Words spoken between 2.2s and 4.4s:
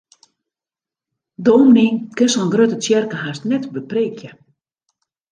kin sa'n grutte tsjerke hast net bepreekje.